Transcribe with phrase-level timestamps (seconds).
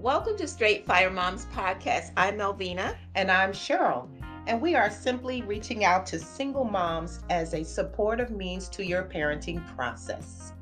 [0.00, 2.12] Welcome to Straight Fire Moms Podcast.
[2.16, 2.96] I'm Melvenia.
[3.16, 4.08] And I'm Cheryl.
[4.46, 9.02] And we are simply reaching out to single moms as a supportive means to your
[9.02, 10.54] parenting process.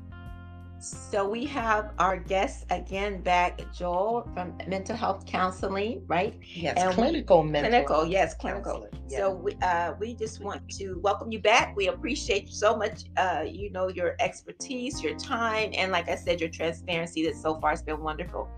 [0.81, 6.37] So we have our guest again back, Joel from Mental Health Counseling, right?
[6.43, 7.71] Yes, and clinical we, mental.
[7.71, 8.89] Clinical, yes, clinical.
[9.07, 9.19] Yeah.
[9.19, 11.77] So we uh, we just want to welcome you back.
[11.77, 13.05] We appreciate you so much.
[13.15, 17.25] Uh, you know your expertise, your time, and like I said, your transparency.
[17.25, 18.49] That so far has been wonderful.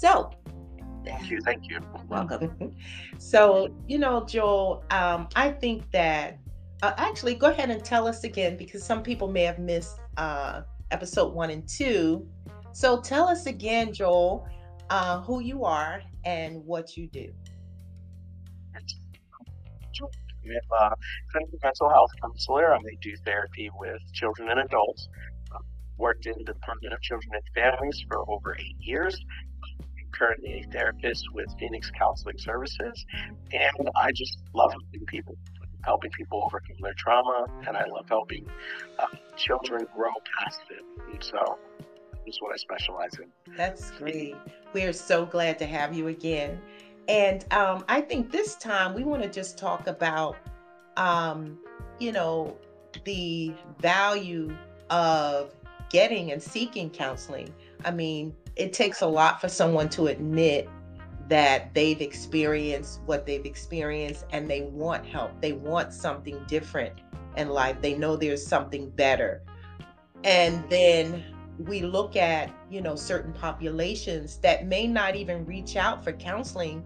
[0.00, 0.30] So.
[1.04, 1.40] Thank you.
[1.44, 1.80] Thank you.
[2.08, 2.74] Welcome.
[3.18, 6.38] so you know, Joel, um, I think that
[6.82, 9.98] uh, actually go ahead and tell us again because some people may have missed.
[10.16, 12.26] Uh, episode one and two.
[12.72, 14.46] So tell us again, Joel,
[14.90, 17.32] uh, who you are and what you do.
[18.74, 18.82] I'm
[20.80, 20.94] a
[21.32, 22.74] clinical mental health counselor.
[22.74, 25.08] I do therapy with children and adults.
[25.98, 29.18] Worked in the Department of Children and Families for over eight years.
[30.18, 33.04] Currently a therapist with Phoenix Counseling Services,
[33.52, 35.36] and I just love helping people
[35.84, 38.44] helping people overcome their trauma, and I love helping
[38.98, 39.06] uh,
[39.36, 40.82] children grow past it.
[41.12, 41.58] And so
[42.24, 43.54] that's what I specialize in.
[43.56, 44.34] That's great.
[44.72, 46.60] We're so glad to have you again.
[47.08, 50.36] And um, I think this time we want to just talk about,
[50.96, 51.56] um,
[52.00, 52.56] you know,
[53.04, 54.56] the value
[54.90, 55.54] of
[55.88, 57.54] getting and seeking counseling.
[57.84, 60.68] I mean, it takes a lot for someone to admit
[61.28, 65.30] that they've experienced what they've experienced and they want help.
[65.40, 66.94] They want something different
[67.36, 67.80] in life.
[67.80, 69.42] They know there's something better.
[70.24, 71.24] And then
[71.58, 76.84] we look at, you know, certain populations that may not even reach out for counseling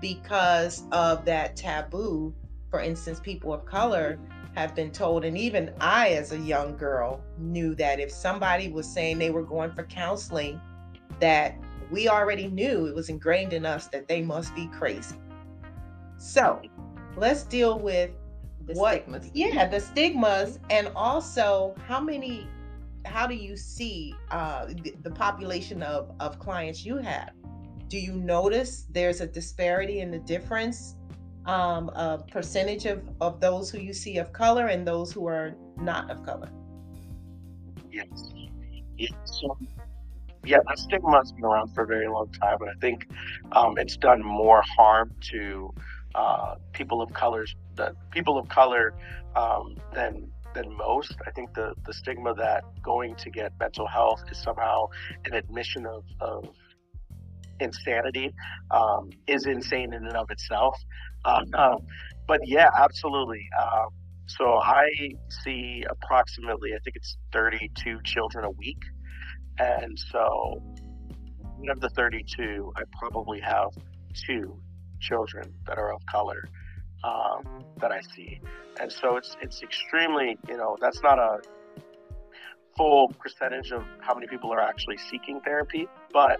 [0.00, 2.34] because of that taboo.
[2.70, 4.18] For instance, people of color
[4.54, 8.86] have been told, and even I, as a young girl, knew that if somebody was
[8.86, 10.60] saying they were going for counseling,
[11.20, 11.56] that
[11.90, 15.16] we already knew it was ingrained in us that they must be crazy.
[16.18, 16.60] So
[17.16, 18.10] let's deal with
[18.66, 19.30] the what, stigmas.
[19.34, 22.46] yeah, the stigmas, and also how many,
[23.04, 24.66] how do you see uh,
[25.02, 27.30] the, population of of clients you have?
[27.88, 30.96] Do you notice there's a disparity in the difference,
[31.46, 35.56] um, a percentage of of those who you see of color and those who are
[35.78, 36.50] not of color?
[37.90, 38.32] Yes.
[38.96, 39.42] Yes.
[40.44, 43.06] Yeah, that stigma's been around for a very long time, and I think
[43.52, 45.74] um, it's done more harm to
[46.14, 48.94] uh, people of colors, the people of color,
[49.36, 51.14] um, than than most.
[51.26, 54.86] I think the the stigma that going to get mental health is somehow
[55.26, 56.48] an admission of, of
[57.60, 58.32] insanity
[58.70, 60.76] um, is insane in and of itself.
[61.24, 61.76] Uh,
[62.26, 63.46] but yeah, absolutely.
[63.60, 63.88] Um,
[64.26, 64.88] so I
[65.44, 68.78] see approximately, I think it's 32 children a week
[69.60, 70.62] and so,
[71.68, 73.70] out of the 32, I probably have
[74.26, 74.58] two
[75.00, 76.48] children that are of color
[77.04, 78.40] um, that I see.
[78.80, 81.40] And so it's it's extremely, you know, that's not a
[82.76, 86.38] full percentage of how many people are actually seeking therapy, but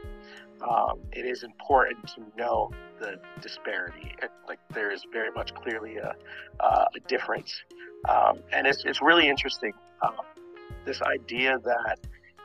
[0.67, 2.71] um, it is important to know
[3.01, 4.15] the disparity.
[4.23, 6.15] It, like there is very much clearly a,
[6.61, 7.55] uh, a difference,
[8.09, 9.73] um, and it's it's really interesting.
[10.03, 10.15] Um,
[10.87, 11.99] this idea that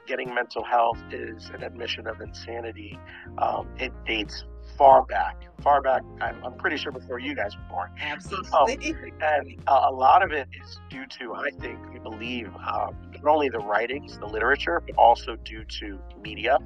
[0.05, 2.99] getting mental health is an admission of insanity.
[3.38, 4.45] Um, it dates
[4.77, 6.01] far back, far back.
[6.21, 7.91] I'm, I'm, pretty sure before you guys were born.
[7.99, 9.11] Absolutely.
[9.11, 12.95] Um, and uh, a lot of it is due to, I think, we believe, um,
[13.11, 16.57] not only the writings, the literature, but also due to media,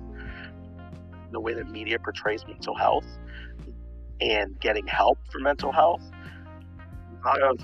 [1.32, 3.06] the way that media portrays mental health
[4.22, 6.02] and getting help for mental health.
[7.24, 7.60] A lot of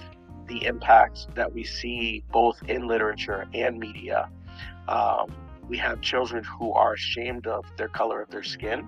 [0.47, 4.30] the impacts that we see both in literature and media
[4.88, 5.34] um,
[5.68, 8.88] we have children who are ashamed of their color of their skin.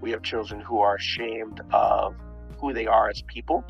[0.00, 2.14] We have children who are ashamed of
[2.58, 3.64] who they are as people.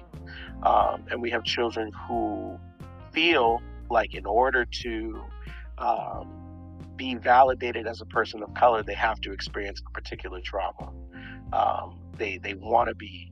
[0.62, 2.58] Um, and we have children who
[3.12, 5.22] feel like in order to
[5.78, 6.40] um,
[6.96, 10.92] be validated as a person of color, they have to experience a particular trauma.
[11.52, 13.30] Um, they they want to be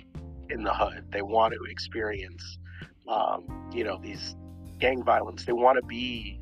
[0.49, 1.05] in the hood.
[1.13, 2.59] They want to experience,
[3.07, 4.35] um, you know, these
[4.79, 5.45] gang violence.
[5.45, 6.41] They want to be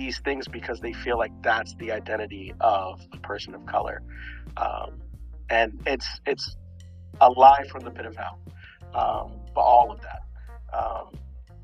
[0.00, 4.02] these things because they feel like that's the identity of a person of color,
[4.56, 4.98] um,
[5.50, 6.56] and it's it's
[7.20, 8.38] a lie from the pit of hell.
[8.94, 10.22] Um, but all of that,
[10.72, 11.10] um,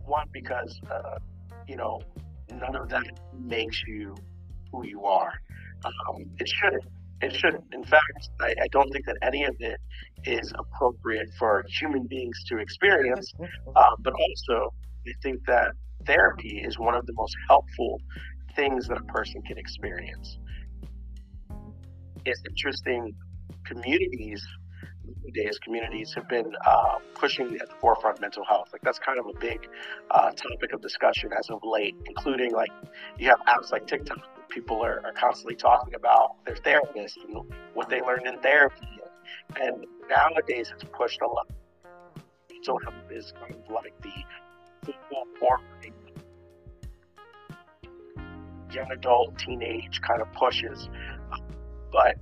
[0.04, 1.18] one because uh,
[1.66, 2.02] you know
[2.50, 3.06] none of that
[3.38, 4.14] makes you
[4.70, 5.32] who you are.
[5.86, 6.84] Um, it shouldn't.
[7.22, 7.64] It shouldn't.
[7.72, 9.80] In fact, I, I, don't think that any of it
[10.24, 13.32] is appropriate for human beings to experience.
[13.74, 14.74] Uh, but also,
[15.08, 15.72] I think that
[16.06, 18.00] therapy is one of the most helpful
[18.54, 20.38] things that a person can experience.
[22.24, 23.14] It's interesting
[23.64, 24.46] communities
[25.32, 28.68] days communities have been uh, pushing at the forefront mental health.
[28.72, 29.68] Like that's kind of a big
[30.10, 32.70] uh, topic of discussion as of late, including like
[33.18, 34.18] you have apps like TikTok.
[34.48, 37.42] People are, are constantly talking about their therapist and
[37.74, 38.86] what they learned in therapy.
[39.60, 41.46] And nowadays it's pushed a lot.
[42.50, 44.12] Mental health is kind of like the
[44.84, 45.24] football
[48.76, 50.88] young adult, teenage kind of pushes.
[51.90, 52.16] But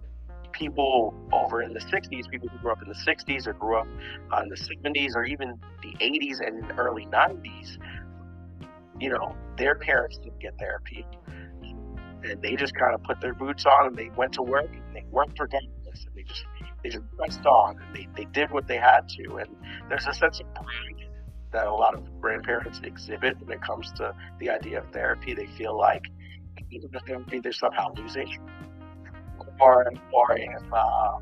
[0.52, 3.88] people over in the 60s, people who grew up in the 60s or grew up
[4.42, 7.76] in the 70s or even the 80s and early 90s,
[9.00, 11.04] you know, their parents didn't get therapy.
[12.22, 14.96] And they just kind of put their boots on and they went to work and
[14.96, 16.06] they worked regardless.
[16.06, 16.44] And they just
[16.82, 19.36] they just pressed on and they, they did what they had to.
[19.36, 19.48] And
[19.88, 21.08] there's a sense of pride
[21.52, 25.34] that a lot of grandparents exhibit when it comes to the idea of therapy.
[25.34, 26.04] They feel like
[26.74, 28.28] even if therapy, they're somehow losing
[29.60, 31.18] or or if uh,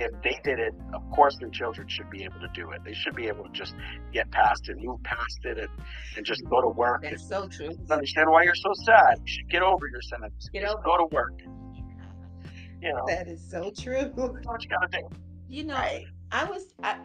[0.00, 2.80] if they did it, of course their children should be able to do it.
[2.84, 3.74] They should be able to just
[4.12, 5.68] get past it, move past it, and,
[6.16, 7.02] and just go to work.
[7.02, 7.70] That's so true.
[7.90, 9.18] Understand why you're so sad.
[9.24, 10.48] You should get over your sadness.
[10.52, 10.82] Get over.
[10.82, 11.40] Go to work.
[12.80, 13.04] You know.
[13.08, 14.12] That is so true.
[14.14, 15.08] That's what you gotta do.
[15.48, 16.04] You know, right.
[16.30, 16.74] I was.
[16.82, 16.96] I,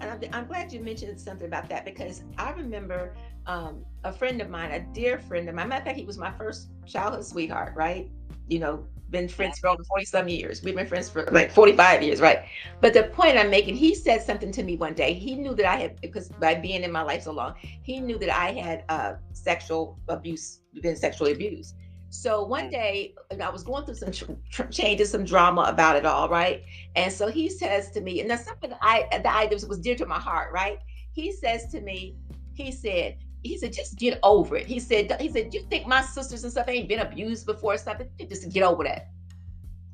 [0.00, 3.14] I, I'm glad you mentioned something about that because I remember
[3.46, 5.68] um, a friend of mine, a dear friend of mine.
[5.68, 7.74] Matter of fact, he was my first childhood sweetheart.
[7.76, 8.10] Right.
[8.48, 10.62] You know, been friends for over 40 some years.
[10.62, 12.44] We've been friends for like 45 years, right?
[12.80, 15.12] But the point I'm making, he said something to me one day.
[15.12, 18.18] He knew that I had, because by being in my life so long, he knew
[18.18, 21.74] that I had uh, sexual abuse, been sexually abused.
[22.10, 22.70] So one mm.
[22.72, 24.10] day, I was going through some
[24.50, 26.62] tr- changes, some drama about it all, right?
[26.96, 29.94] And so he says to me, and that's something that I that I was dear
[29.96, 30.80] to my heart, right?
[31.12, 32.16] He says to me,
[32.52, 34.66] he said, he said, just get over it.
[34.66, 37.78] He said, he said, you think my sisters and stuff ain't been abused before or
[37.78, 38.08] something?
[38.28, 39.08] Just get over that.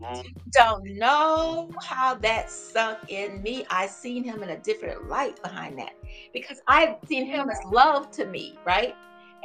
[0.00, 0.24] Mm.
[0.24, 3.66] You don't know how that sunk in me.
[3.70, 5.92] I seen him in a different light behind that
[6.32, 8.94] because I've seen him as love to me, right?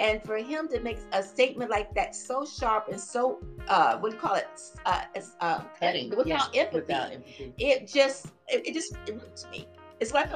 [0.01, 3.38] And for him to make a statement like that so sharp and so
[3.68, 4.50] uh what do you call it?
[4.86, 5.03] Uh,
[5.39, 9.68] uh cutting without, yeah, empathy, without empathy, it just it, it just it roots me.
[10.01, 10.31] It's like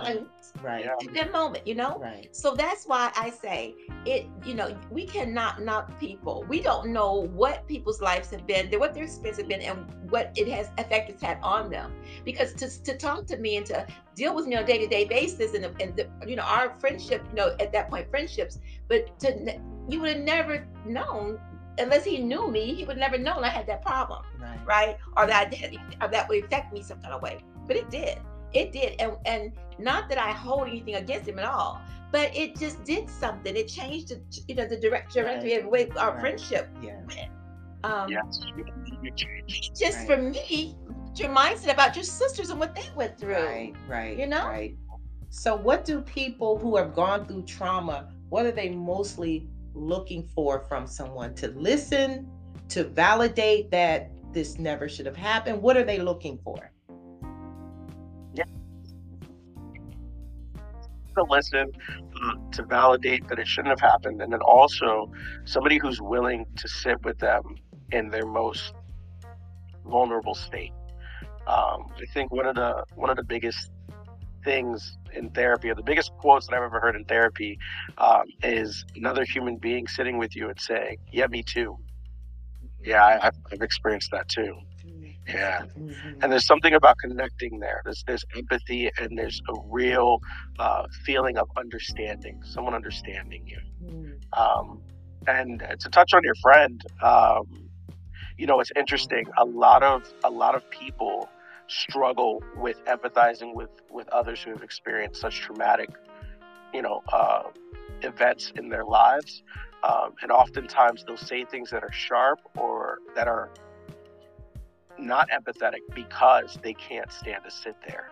[0.62, 1.98] right in that moment, you know.
[1.98, 2.34] Right.
[2.36, 3.74] So that's why I say
[4.06, 4.28] it.
[4.46, 6.46] You know, we cannot knock people.
[6.48, 10.32] We don't know what people's lives have been, what their experience have been, and what
[10.36, 11.96] it has effect it's had on them.
[12.24, 14.88] Because to, to talk to me and to deal with me on a day to
[14.88, 18.60] day basis, and, and the, you know our friendship, you know, at that point friendships,
[18.88, 19.60] but to
[19.90, 21.40] you would have never known
[21.80, 24.60] unless he knew me, he would never known I had that problem, right?
[24.66, 24.98] right?
[25.18, 25.56] Or that
[26.02, 28.20] or that would affect me some kind of way, but it did
[28.56, 31.82] it did and and not that i hold anything against him at all
[32.12, 35.70] but it just did something it changed the you know the direct trajectory right.
[35.70, 36.20] way our right.
[36.22, 37.02] friendship yeah
[37.84, 38.40] um yes.
[39.78, 40.08] just right.
[40.08, 40.76] for me
[41.16, 44.76] your mindset about your sisters and what they went through right right you know right
[45.30, 50.62] so what do people who have gone through trauma what are they mostly looking for
[50.68, 52.30] from someone to listen
[52.70, 56.72] to validate that this never should have happened what are they looking for
[61.16, 61.72] to listen,
[62.24, 65.12] uh, to validate that it shouldn't have happened, and then also
[65.46, 67.42] somebody who's willing to sit with them
[67.92, 68.74] in their most
[69.86, 70.74] vulnerable state.
[71.48, 73.72] Um, I think one of the one of the biggest
[74.44, 77.58] things in therapy, or the biggest quotes that I've ever heard in therapy,
[77.98, 81.78] um, is another human being sitting with you and saying, "Yeah, me too.
[82.84, 84.56] Yeah, I, I've experienced that too."
[85.28, 85.64] Yeah.
[85.78, 86.22] Mm-hmm.
[86.22, 87.82] And there's something about connecting there.
[87.84, 90.20] There's there's empathy and there's a real
[90.60, 93.60] uh, feeling of understanding, someone understanding you.
[93.84, 94.40] Mm.
[94.40, 94.82] Um,
[95.28, 97.70] and to touch on your friend, um,
[98.38, 99.26] you know, it's interesting.
[99.38, 101.30] A lot of a lot of people
[101.68, 105.90] struggle with empathizing with with others who have experienced such traumatic,
[106.74, 107.44] you know, uh,
[108.02, 109.42] events in their lives.
[109.84, 113.50] Um, and oftentimes they'll say things that are sharp or that are
[115.00, 118.10] not empathetic because they can't stand to sit there.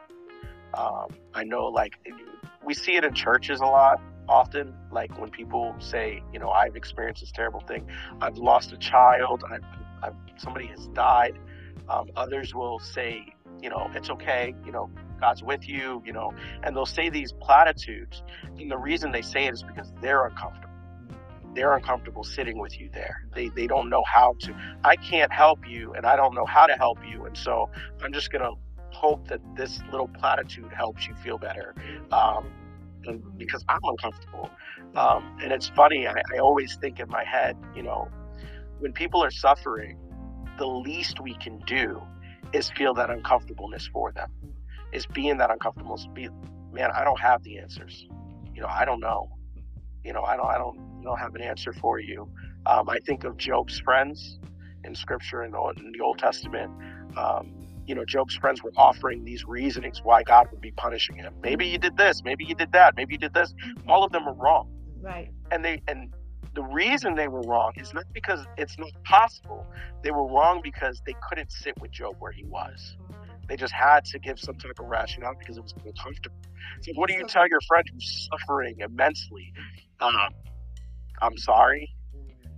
[0.74, 1.94] Um, I know, like,
[2.64, 4.74] we see it in churches a lot often.
[4.92, 7.88] Like, when people say, you know, I've experienced this terrible thing,
[8.22, 9.64] I've lost a child, I've,
[10.02, 11.38] I've, somebody has died.
[11.90, 13.26] Um, others will say,
[13.62, 17.34] you know, it's okay, you know, God's with you, you know, and they'll say these
[17.34, 18.24] platitudes.
[18.58, 20.73] And the reason they say it is because they're uncomfortable
[21.56, 23.28] they're uncomfortable sitting with you there.
[23.36, 24.56] They, they don't know how to.
[24.84, 27.26] I can't help you, and I don't know how to help you.
[27.26, 27.70] And so
[28.02, 28.54] I'm just going to
[28.90, 31.76] hope that this little platitude helps you feel better.
[32.12, 32.52] Um,
[33.06, 34.50] and because I'm uncomfortable.
[34.96, 38.08] Um, and it's funny, I, I always think in my head, you know,
[38.80, 39.98] when people are suffering,
[40.58, 42.02] the least we can do
[42.54, 44.30] is feel that uncomfortableness for them,
[44.92, 46.00] is being that uncomfortable.
[46.14, 46.30] Be,
[46.72, 48.08] man, I don't have the answers.
[48.54, 49.30] You know, I don't know.
[50.06, 52.30] You know, I don't, I don't, I don't have an answer for you.
[52.66, 54.40] Um, I think of Job's friends
[54.86, 56.72] in Scripture in the, in the Old Testament.
[57.18, 57.54] Um,
[57.86, 61.34] you know, Job's friends were offering these reasonings why God would be punishing him.
[61.44, 63.54] Maybe you did this, maybe you did that, maybe you did this.
[63.88, 64.70] All of them are wrong.
[65.02, 65.30] Right.
[65.52, 66.14] And they and
[66.56, 69.66] the reason they were wrong is not because it's not possible.
[70.04, 72.96] They were wrong because they couldn't sit with Job where he was.
[73.50, 76.38] They just had to give some type of rationale because it was uncomfortable.
[76.82, 79.52] So what do you tell your friend who's suffering immensely?
[80.00, 80.30] Um,
[81.24, 81.96] I'm sorry.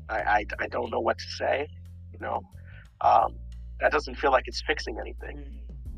[0.09, 1.67] I, I, I don't know what to say.
[2.13, 2.41] You know,
[3.01, 3.35] um,
[3.79, 5.43] that doesn't feel like it's fixing anything.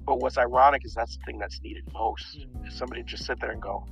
[0.05, 2.45] But what's ironic is that's the thing that's needed most.
[2.65, 3.86] Is somebody just sit there and go,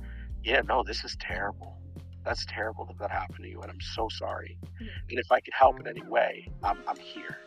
[0.44, 1.78] "Yeah, no, this is terrible.
[2.24, 4.58] That's terrible that that happened to you, and I'm so sorry.
[4.80, 7.38] And if I could help in any way, I'm, I'm here.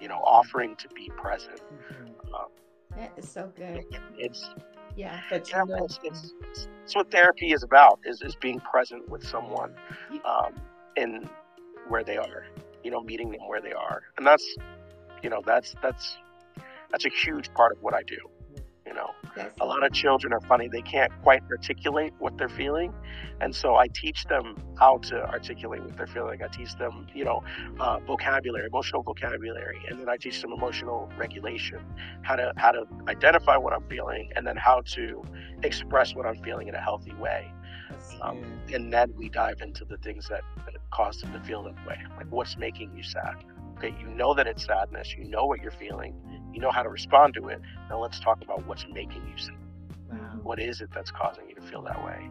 [0.00, 1.60] You know, offering to be present.
[2.34, 2.48] Um,
[2.96, 3.84] that is so good.
[4.18, 4.50] It's
[4.96, 6.34] yeah, but you know, it's, it's,
[6.84, 8.00] it's, what therapy is about.
[8.04, 9.74] Is is being present with someone,
[10.24, 10.54] um,
[10.96, 11.28] in
[11.88, 12.44] where they are.
[12.82, 14.56] You know, meeting them where they are, and that's
[15.22, 16.16] you know that's that's
[16.90, 18.18] that's a huge part of what I do.
[18.90, 22.48] You know, that's a lot of children are funny; they can't quite articulate what they're
[22.48, 22.92] feeling,
[23.40, 26.42] and so I teach them how to articulate what they're feeling.
[26.42, 27.44] I teach them, you know,
[27.78, 31.78] uh, vocabulary, emotional vocabulary, and then I teach them emotional regulation,
[32.22, 35.22] how to how to identify what I'm feeling, and then how to
[35.62, 37.52] express what I'm feeling in a healthy way.
[38.22, 38.42] Um,
[38.74, 41.98] and then we dive into the things that, that cause them to feel that way,
[42.16, 43.36] like what's making you sad
[43.82, 45.14] Okay, you know that it's sadness.
[45.16, 46.14] You know what you're feeling.
[46.52, 47.60] You know how to respond to it.
[47.88, 49.54] Now let's talk about what's making you sad.
[50.10, 50.18] Wow.
[50.42, 52.28] What is it that's causing you to feel that way?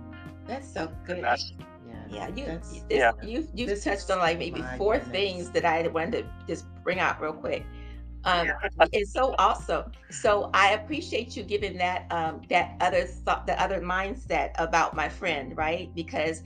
[0.47, 1.23] That's so good.
[1.23, 1.53] That's,
[1.88, 3.11] yeah, yeah, you, this, yeah.
[3.23, 5.11] you you touched on like maybe four goodness.
[5.11, 7.65] things that I wanted to just bring out real quick.
[8.25, 8.49] Um,
[8.91, 9.91] it's so awesome.
[10.09, 15.07] So I appreciate you giving that um, that other thought, the other mindset about my
[15.07, 15.93] friend, right?
[15.95, 16.43] Because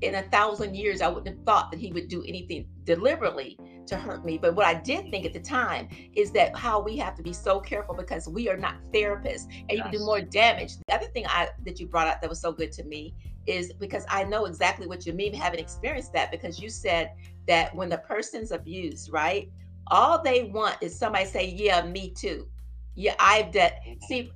[0.00, 3.58] in a thousand years, I wouldn't have thought that he would do anything deliberately
[3.88, 4.38] to hurt me.
[4.38, 7.32] But what I did think at the time is that how we have to be
[7.32, 10.76] so careful because we are not therapists and you can do more damage.
[10.88, 13.14] The other thing I that you brought up that was so good to me
[13.46, 17.12] is because I know exactly what you mean, having experienced that, because you said
[17.46, 19.50] that when the person's abused, right?
[19.90, 22.46] All they want is somebody say, Yeah, me too.
[22.94, 23.70] Yeah, I've done.
[23.70, 24.06] Mm-hmm.
[24.06, 24.32] See,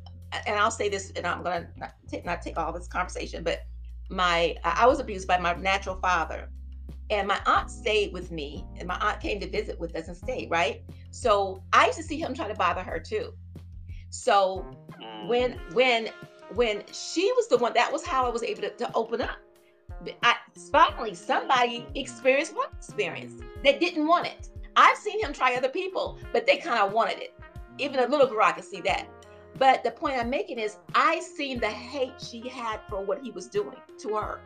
[0.46, 3.60] and I'll say this, and I'm gonna not take, not take all this conversation, but
[4.08, 6.50] my I was abused by my natural father.
[7.12, 10.16] And my aunt stayed with me, and my aunt came to visit with us and
[10.16, 10.82] stayed, right?
[11.10, 13.34] So I used to see him trying to bother her too.
[14.08, 14.64] So
[15.26, 15.74] when mm.
[15.74, 16.08] when
[16.54, 19.36] when she was the one, that was how I was able to, to open up.
[20.22, 20.36] I,
[20.72, 24.48] finally, somebody experienced what experience that didn't want it.
[24.74, 27.34] I've seen him try other people, but they kind of wanted it.
[27.78, 29.06] Even a little girl, I could see that.
[29.58, 33.30] But the point I'm making is, I seen the hate she had for what he
[33.30, 34.40] was doing to her.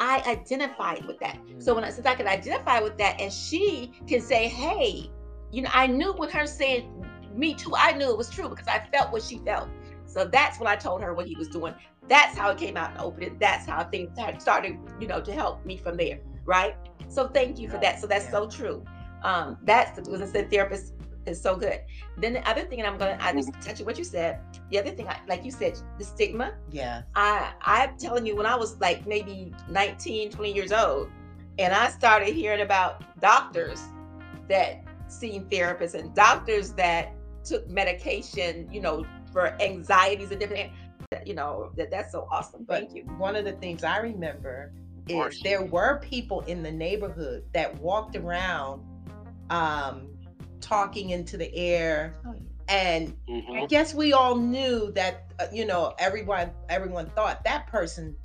[0.00, 1.38] I identified with that.
[1.58, 5.10] So when I since I could identify with that, and she can say, "Hey,
[5.52, 6.90] you know, I knew with her saying
[7.34, 9.68] me too, I knew it was true because I felt what she felt."
[10.06, 11.74] So that's when I told her what he was doing.
[12.08, 13.38] That's how it came out and opened it.
[13.38, 16.18] That's how things had started, you know, to help me from there.
[16.44, 16.74] Right.
[17.08, 18.00] So thank you for that.
[18.00, 18.84] So that's so true.
[19.22, 20.94] Um, that's a said therapist
[21.26, 21.80] is so good.
[22.16, 24.40] Then the other thing, and I'm gonna I just touch on what you said.
[24.70, 26.54] The other thing, like you said, the stigma.
[26.70, 27.02] Yeah.
[27.14, 31.10] I I'm telling you, when I was like maybe 19, 20 years old,
[31.58, 33.82] and I started hearing about doctors
[34.48, 37.12] that seen therapists and doctors that
[37.44, 40.72] took medication, you know, for anxieties and different.
[41.26, 42.64] You know that that's so awesome.
[42.66, 43.02] Thank you.
[43.18, 44.72] One of the things I remember
[45.08, 48.82] is there were people in the neighborhood that walked around
[49.50, 50.09] um,
[50.60, 52.14] talking into the air.
[52.26, 52.34] Oh,
[52.70, 53.52] and mm-hmm.
[53.52, 58.16] I guess we all knew that uh, you know everyone everyone thought that person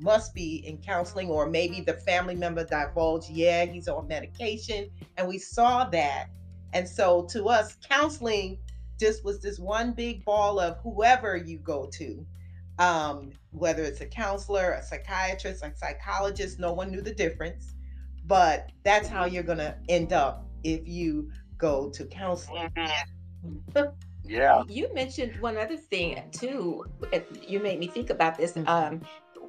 [0.00, 5.26] must be in counseling or maybe the family member divulged yeah he's on medication and
[5.26, 6.28] we saw that
[6.72, 8.56] and so to us counseling
[9.00, 12.24] just was this one big ball of whoever you go to
[12.78, 17.74] um, whether it's a counselor a psychiatrist a psychologist no one knew the difference
[18.26, 22.70] but that's how you're going to end up if you go to counseling.
[22.76, 23.80] Mm-hmm.
[24.24, 24.62] yeah.
[24.68, 26.84] You mentioned one other thing too.
[27.46, 28.52] You made me think about this.
[28.52, 28.68] Mm-hmm.
[28.68, 29.02] Um,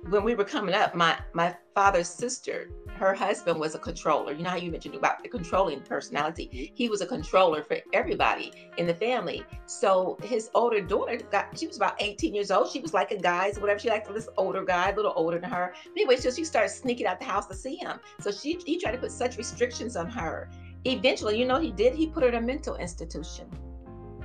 [0.09, 4.31] when we were coming up, my my father's sister, her husband was a controller.
[4.33, 6.71] You know how you mentioned about the controlling personality.
[6.73, 9.43] He was a controller for everybody in the family.
[9.65, 12.71] So his older daughter got she was about 18 years old.
[12.71, 13.79] She was like a guy's whatever.
[13.79, 15.73] She liked this older guy, a little older than her.
[15.95, 17.99] Anyway, so she started sneaking out the house to see him.
[18.19, 20.49] So she he tried to put such restrictions on her
[20.85, 21.93] eventually, you know, he did.
[21.93, 23.49] He put her in a mental institution.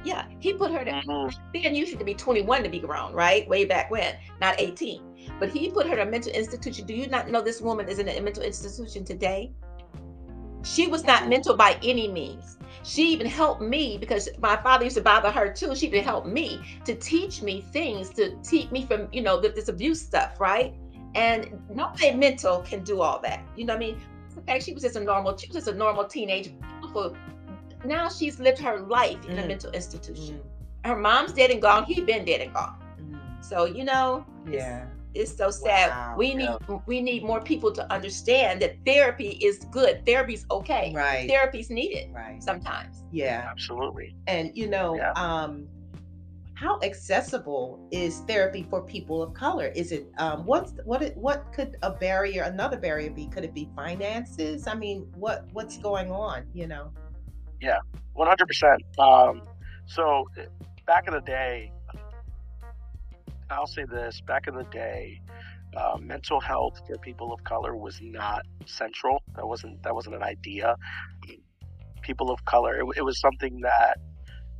[0.04, 0.90] Yeah, he put her to.
[0.90, 1.62] Mm-hmm.
[1.62, 3.48] Then you should be 21 to be grown, right?
[3.48, 5.30] Way back when, not 18.
[5.40, 6.86] But he put her in a mental institution.
[6.86, 9.52] Do you not know this woman is in a mental institution today?
[10.62, 12.58] She was not mental by any means.
[12.82, 15.74] She even helped me because my father used to bother her too.
[15.74, 19.68] She even helped me to teach me things, to teach me from, you know, this
[19.68, 20.74] abuse stuff, right?
[21.14, 23.42] And nobody mental can do all that.
[23.56, 24.00] You know what I mean?
[24.36, 26.52] In fact, she was just a normal, she was just a normal teenage.
[26.80, 27.16] beautiful.
[27.84, 29.44] Now she's lived her life in mm.
[29.44, 30.36] a mental institution.
[30.38, 30.88] Mm.
[30.88, 31.84] Her mom's dead and gone.
[31.84, 32.78] He been dead and gone.
[33.00, 33.44] Mm.
[33.44, 35.90] So you know, yeah, it's so sad.
[35.90, 36.14] Wow.
[36.16, 36.78] We need yeah.
[36.86, 40.04] we need more people to understand that therapy is good.
[40.04, 40.92] Therapy's okay.
[40.94, 41.28] Right.
[41.28, 42.12] Therapy's needed.
[42.12, 42.42] Right.
[42.42, 43.04] Sometimes.
[43.12, 43.46] Yeah.
[43.50, 44.16] Absolutely.
[44.26, 45.12] And you know, yeah.
[45.12, 45.68] um,
[46.54, 49.66] how accessible is therapy for people of color?
[49.74, 53.26] Is it um, what's what it, what could a barrier, another barrier be?
[53.26, 54.66] Could it be finances?
[54.66, 56.46] I mean, what what's going on?
[56.52, 56.92] You know.
[57.60, 57.78] Yeah,
[58.12, 58.82] one hundred percent.
[58.98, 59.42] Um,
[59.86, 60.24] so
[60.86, 61.72] back in the day,
[63.50, 65.20] I'll say this: back in the day,
[65.76, 69.22] uh, mental health for people of color was not central.
[69.34, 70.76] That wasn't that wasn't an idea.
[72.02, 73.98] People of color, it, it was something that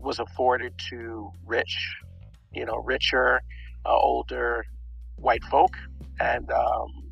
[0.05, 1.97] was afforded to rich,
[2.53, 3.41] you know, richer,
[3.87, 4.67] uh, older
[5.17, 5.77] white folk,
[6.21, 7.11] and um,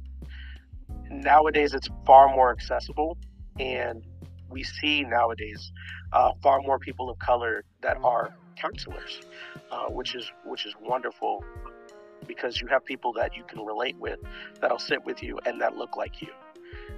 [1.10, 3.16] nowadays it's far more accessible,
[3.58, 4.04] and
[4.50, 5.72] we see nowadays
[6.12, 9.20] uh, far more people of color that are counselors,
[9.70, 11.44] uh, which is which is wonderful
[12.26, 14.18] because you have people that you can relate with
[14.60, 16.28] that'll sit with you and that look like you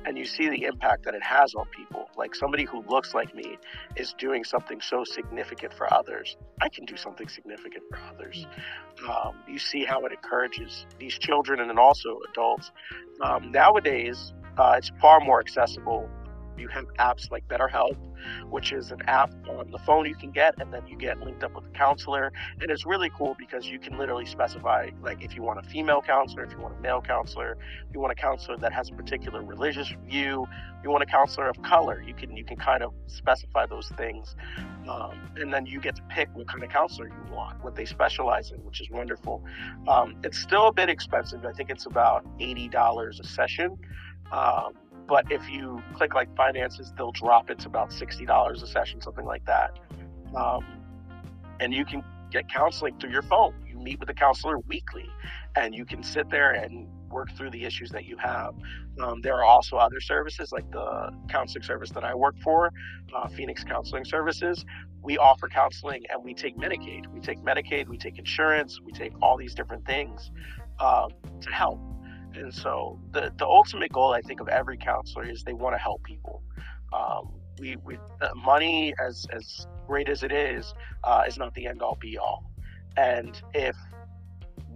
[0.07, 2.09] and you see the impact that it has on people.
[2.17, 3.59] Like somebody who looks like me
[3.97, 6.37] is doing something so significant for others.
[6.61, 8.47] I can do something significant for others.
[9.09, 12.71] Um, you see how it encourages these children and then also adults.
[13.21, 16.09] Um, nowadays uh, it's far more accessible
[16.59, 17.97] you have apps like BetterHelp,
[18.49, 21.45] which is an app on the phone you can get, and then you get linked
[21.45, 22.33] up with a counselor.
[22.61, 26.01] And it's really cool because you can literally specify, like, if you want a female
[26.01, 27.57] counselor, if you want a male counselor,
[27.89, 30.47] if you want a counselor that has a particular religious view,
[30.83, 34.37] you want a counselor of color, you can you can kind of specify those things,
[34.87, 37.87] um, and then you get to pick what kind of counselor you want, what they
[37.87, 39.43] specialize in, which is wonderful.
[39.89, 41.47] Um, it's still a bit expensive.
[41.47, 43.79] I think it's about eighty dollars a session.
[44.31, 44.75] Um,
[45.07, 49.25] but if you click like finances, they'll drop it to about $60 a session, something
[49.25, 49.79] like that.
[50.35, 50.65] Um,
[51.61, 53.55] and you can get counseling through your phone.
[53.69, 55.09] You meet with a counselor weekly
[55.57, 58.55] and you can sit there and work through the issues that you have.
[59.01, 62.73] Um, there are also other services like the counseling service that I work for,
[63.15, 64.65] uh, Phoenix Counseling Services.
[65.01, 67.07] We offer counseling and we take Medicaid.
[67.13, 70.33] We take Medicaid, we take insurance, we take all these different things
[70.81, 71.79] um, to help.
[72.37, 75.79] And so the the ultimate goal I think of every counselor is they want to
[75.79, 76.43] help people.
[76.93, 77.99] Um, we, we
[78.35, 82.51] money as as great as it is uh, is not the end all be all.
[82.97, 83.77] And if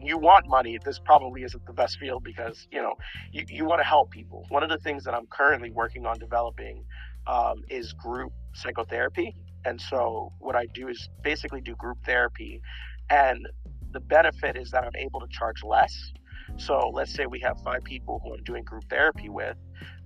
[0.00, 2.94] you want money, this probably isn't the best field because you know
[3.32, 4.46] you, you want to help people.
[4.48, 6.84] One of the things that I'm currently working on developing
[7.26, 9.34] um, is group psychotherapy.
[9.64, 12.62] And so what I do is basically do group therapy,
[13.10, 13.46] and
[13.90, 16.12] the benefit is that I'm able to charge less
[16.58, 19.56] so let's say we have five people who I'm doing group therapy with.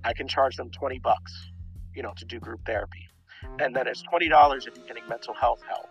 [0.04, 1.50] I can charge them 20 bucks,
[1.94, 3.08] you know, to do group therapy.
[3.58, 5.88] And then it's $20 if you're getting mental health help.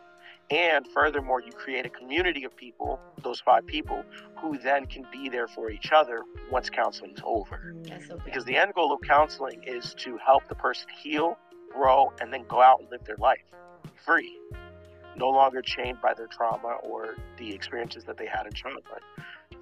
[0.49, 4.03] And furthermore, you create a community of people, those five people,
[4.37, 7.73] who then can be there for each other once counseling's over.
[7.73, 8.21] Mm, okay.
[8.25, 11.37] Because the end goal of counseling is to help the person heal,
[11.73, 13.39] grow, and then go out and live their life
[14.05, 14.37] free,
[15.15, 19.01] no longer chained by their trauma or the experiences that they had in childhood.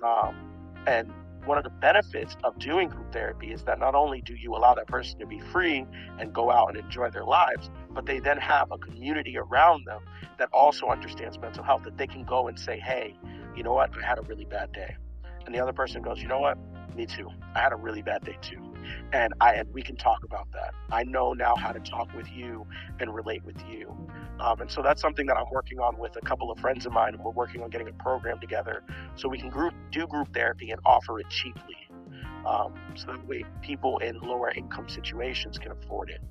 [0.03, 1.11] Um, and
[1.45, 4.75] one of the benefits of doing group therapy is that not only do you allow
[4.75, 5.85] that person to be free
[6.19, 10.01] and go out and enjoy their lives, but they then have a community around them
[10.37, 13.15] that also understands mental health that they can go and say, hey,
[13.55, 14.95] you know what, I had a really bad day.
[15.45, 16.57] And the other person goes, you know what,
[16.95, 17.29] me too.
[17.55, 18.68] I had a really bad day too
[19.13, 20.73] and I and we can talk about that.
[20.91, 22.65] I know now how to talk with you
[22.99, 23.95] and relate with you,
[24.39, 26.91] um, and so that's something that I'm working on with a couple of friends of
[26.91, 27.15] mine.
[27.15, 28.83] And we're working on getting a program together
[29.15, 31.89] so we can group do group therapy and offer it cheaply,
[32.45, 36.21] um, so that way people in lower income situations can afford it.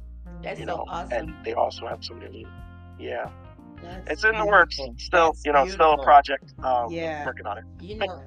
[0.42, 0.76] That's you know?
[0.76, 1.12] so awesome.
[1.12, 2.46] And they also have some need.
[2.98, 3.30] Yeah.
[3.82, 4.46] That's it's in beautiful.
[4.46, 4.76] the works.
[4.96, 5.92] Still, That's you know, beautiful.
[5.92, 6.54] still a project.
[6.62, 7.24] Um, yeah.
[7.24, 7.64] Working on it.
[7.80, 8.22] You know,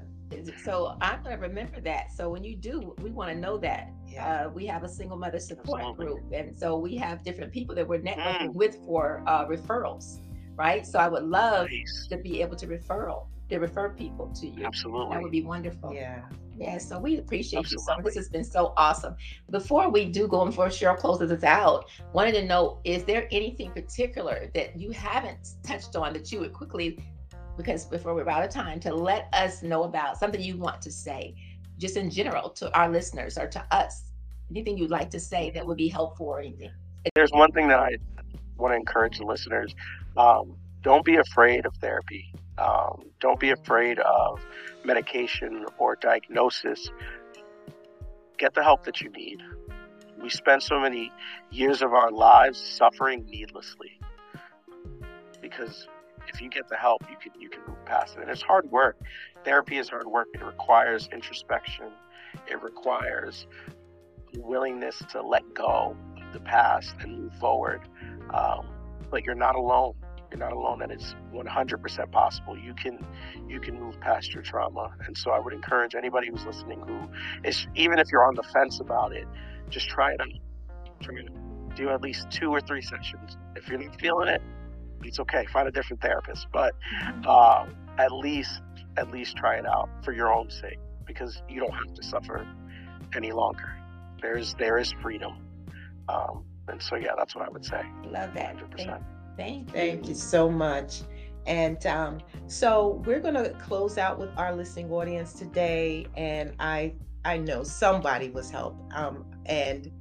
[0.63, 2.11] so I'm gonna remember that.
[2.15, 3.91] So when you do, we want to know that.
[4.11, 4.45] Yeah.
[4.45, 6.21] Uh, we have a single mother support Absolutely.
[6.21, 8.53] group, and so we have different people that we're networking mm.
[8.53, 10.19] with for uh, referrals,
[10.55, 10.85] right?
[10.85, 12.07] So I would love nice.
[12.09, 14.65] to be able to referral to refer people to you.
[14.65, 15.15] Absolutely.
[15.15, 15.93] That would be wonderful.
[15.93, 16.21] Yeah.
[16.57, 17.93] Yeah, so we appreciate Absolutely.
[17.93, 18.03] you so.
[18.03, 19.15] This has been so awesome.
[19.49, 23.27] Before we do go and before Cheryl closes us out, wanted to know: is there
[23.31, 26.99] anything particular that you haven't touched on that you would quickly,
[27.57, 30.91] because before we're out of time, to let us know about something you want to
[30.91, 31.33] say,
[31.81, 34.03] just in general to our listeners or to us?
[34.51, 36.71] Anything you'd like to say that would be helpful or anything?
[37.15, 37.97] There's one thing that I
[38.57, 39.73] want to encourage the listeners:
[40.15, 42.33] um, don't be afraid of therapy.
[42.57, 44.45] Um, don't be afraid of
[44.85, 46.89] medication or diagnosis.
[48.37, 49.41] Get the help that you need.
[50.21, 51.11] We spend so many
[51.49, 53.99] years of our lives suffering needlessly
[55.41, 55.87] because
[56.33, 58.21] if you get the help, you can you can move past it.
[58.21, 58.97] And it's hard work.
[59.43, 60.27] Therapy is hard work.
[60.33, 61.91] It requires introspection.
[62.47, 63.47] It requires
[64.37, 67.81] willingness to let go of the past and move forward.
[68.33, 68.67] Um,
[69.09, 69.93] but you're not alone
[70.31, 73.05] you're not alone and it's 100% possible you can
[73.49, 77.01] you can move past your trauma and so i would encourage anybody who's listening who
[77.43, 79.27] is even if you're on the fence about it
[79.69, 80.29] just try it out
[81.01, 81.27] try to
[81.75, 84.41] do at least two or three sessions if you're not feeling it
[85.03, 86.73] it's okay find a different therapist but
[87.25, 87.65] uh,
[87.97, 88.61] at least
[88.97, 92.47] at least try it out for your own sake because you don't have to suffer
[93.15, 93.75] any longer
[94.21, 95.33] there's there is freedom
[96.09, 98.57] um, and so yeah that's what i would say Love that.
[98.57, 99.03] 100%
[99.37, 99.73] Thank you.
[99.73, 101.01] Thank you so much.
[101.47, 106.05] And um, so we're going to close out with our listening audience today.
[106.15, 106.93] And I
[107.25, 108.93] I know somebody was helped.
[108.93, 109.91] Um, and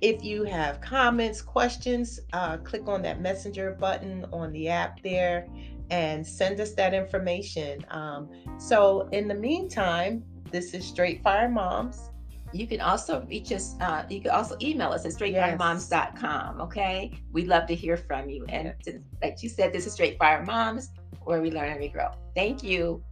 [0.00, 5.48] if you have comments, questions, uh, click on that messenger button on the app there
[5.90, 7.84] and send us that information.
[7.90, 12.10] Um, so in the meantime, this is Straight Fire Moms.
[12.52, 16.60] You can also reach us, uh, you can also email us at straightfiremoms.com.
[16.60, 17.12] Okay.
[17.32, 18.44] We'd love to hear from you.
[18.48, 20.90] And since, like you said, this is Straight Fire Moms,
[21.24, 22.08] where we learn and we grow.
[22.34, 23.02] Thank you.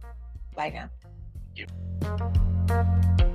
[0.55, 0.89] Bye now.
[1.55, 1.67] Thank
[3.19, 3.34] you.